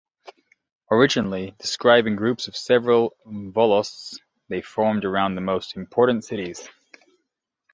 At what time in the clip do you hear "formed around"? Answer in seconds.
4.59-5.35